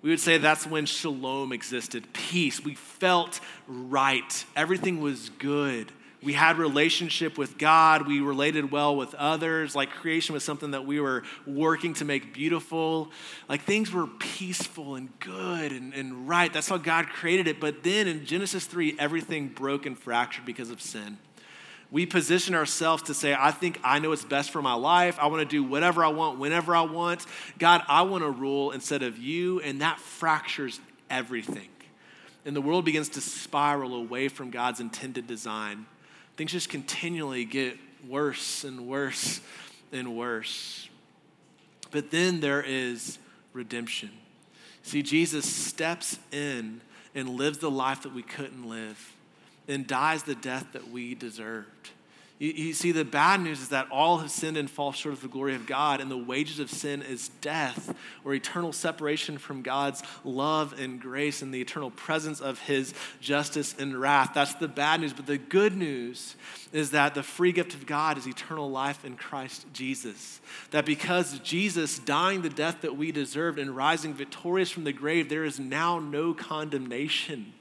[0.03, 2.63] We would say that's when shalom existed, peace.
[2.63, 4.45] We felt right.
[4.55, 5.93] Everything was good.
[6.27, 10.85] We had relationship with God, we related well with others, like creation was something that
[10.85, 13.13] we were working to make beautiful.
[13.49, 16.53] Like things were peaceful and good and, and right.
[16.53, 17.61] That's how God created it.
[17.61, 21.17] But then in Genesis 3, everything broke and fractured because of sin.
[21.93, 25.19] We position ourselves to say, I think I know what's best for my life.
[25.21, 27.25] I want to do whatever I want, whenever I want.
[27.57, 29.61] God, I want to rule instead of you.
[29.61, 31.69] And that fractures everything.
[32.45, 35.87] And the world begins to spiral away from God's intended design
[36.37, 37.79] things just continually get
[38.09, 39.41] worse and worse
[39.93, 40.89] and worse.
[41.91, 43.19] But then there is
[43.53, 44.11] redemption.
[44.83, 46.81] See, Jesus steps in
[47.15, 49.15] and lives the life that we couldn't live
[49.67, 51.91] and dies the death that we deserved.
[52.39, 55.23] You, you, see, the bad news is that all have sinned and fall short of
[55.23, 57.95] the glory of God, and the wages of sin is death
[58.27, 63.75] or eternal separation from God's love and grace and the eternal presence of His justice
[63.79, 64.33] and wrath.
[64.35, 65.15] That's the bad news.
[65.15, 66.37] But the good news
[66.75, 70.43] is that the free gift of God is eternal life in Christ Jesus.
[70.73, 75.31] That because Jesus dying the death that we deserved and rising victorious from the grave,
[75.31, 77.55] there is now no condemnation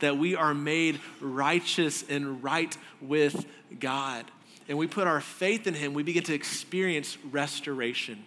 [0.00, 3.46] that we are made righteous and right with
[3.78, 4.24] God.
[4.68, 8.24] And we put our faith in Him, we begin to experience restoration,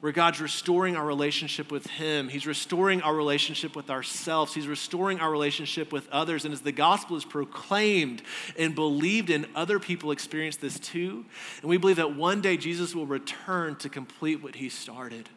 [0.00, 2.28] where God's restoring our relationship with Him.
[2.28, 4.54] He's restoring our relationship with ourselves.
[4.54, 6.44] He's restoring our relationship with others.
[6.44, 8.22] And as the gospel is proclaimed
[8.56, 11.26] and believed in, other people experience this too.
[11.60, 15.28] And we believe that one day Jesus will return to complete what He started,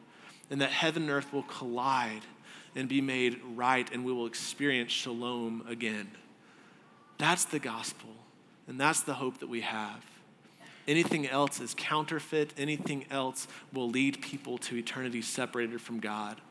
[0.49, 2.21] and that heaven and earth will collide
[2.75, 6.11] and be made right, and we will experience shalom again.
[7.17, 8.09] That's the gospel,
[8.67, 10.03] and that's the hope that we have.
[10.87, 16.41] Anything else is counterfeit, anything else will lead people to eternity separated from God.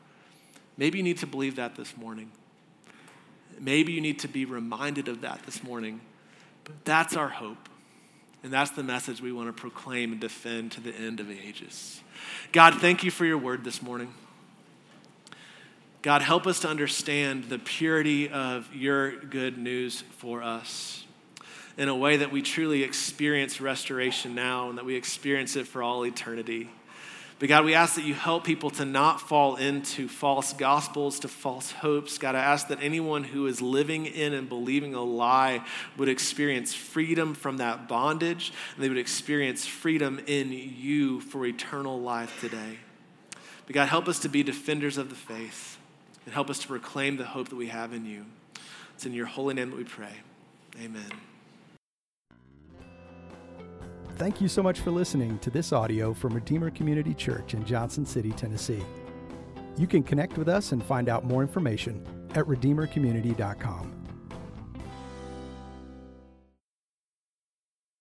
[0.77, 2.31] Maybe you need to believe that this morning.
[3.59, 6.01] Maybe you need to be reminded of that this morning.
[6.63, 7.69] But that's our hope.
[8.43, 11.39] And that's the message we want to proclaim and defend to the end of the
[11.39, 12.01] ages.
[12.51, 14.13] God, thank you for your word this morning.
[16.03, 21.05] God, help us to understand the purity of your good news for us
[21.77, 25.81] in a way that we truly experience restoration now and that we experience it for
[25.81, 26.69] all eternity.
[27.39, 31.29] But God, we ask that you help people to not fall into false gospels, to
[31.29, 32.17] false hopes.
[32.17, 35.63] God, I ask that anyone who is living in and believing a lie
[35.95, 42.01] would experience freedom from that bondage, and they would experience freedom in you for eternal
[42.01, 42.79] life today.
[43.65, 45.77] But God, help us to be defenders of the faith
[46.25, 48.25] and help us to proclaim the hope that we have in you.
[48.95, 50.13] It's in your holy name that we pray.
[50.81, 51.11] Amen.
[54.17, 58.05] Thank you so much for listening to this audio from Redeemer Community Church in Johnson
[58.05, 58.83] City, Tennessee.
[59.77, 62.05] You can connect with us and find out more information
[62.35, 64.02] at redeemercommunity.com.